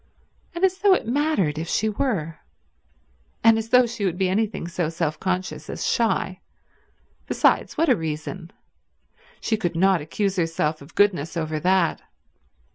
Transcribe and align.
And 0.55 0.65
as 0.65 0.79
though 0.79 0.95
it 0.95 1.05
mattered 1.07 1.59
if 1.59 1.67
she 1.67 1.87
were, 1.87 2.39
and 3.43 3.55
as 3.59 3.69
though 3.69 3.85
she 3.85 4.03
would 4.03 4.17
be 4.17 4.29
anything 4.29 4.67
so 4.67 4.89
self 4.89 5.19
conscious 5.19 5.69
as 5.69 5.85
shy. 5.85 6.39
Besides, 7.27 7.77
what 7.77 7.87
a 7.87 7.95
reason. 7.95 8.49
She 9.39 9.57
could 9.57 9.75
not 9.75 10.01
accuse 10.01 10.37
herself 10.37 10.81
of 10.81 10.95
goodness 10.95 11.37
over 11.37 11.59
that. 11.59 12.01